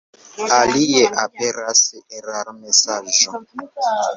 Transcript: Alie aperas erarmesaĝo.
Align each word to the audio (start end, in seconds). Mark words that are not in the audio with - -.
Alie 0.59 1.03
aperas 1.25 1.83
erarmesaĝo. 2.21 3.45